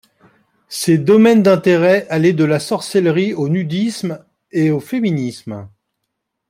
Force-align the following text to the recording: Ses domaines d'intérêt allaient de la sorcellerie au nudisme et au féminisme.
Ses 0.67 0.97
domaines 0.97 1.43
d'intérêt 1.43 2.07
allaient 2.09 2.33
de 2.33 2.43
la 2.43 2.59
sorcellerie 2.59 3.35
au 3.35 3.49
nudisme 3.49 4.25
et 4.51 4.71
au 4.71 4.79
féminisme. 4.79 5.69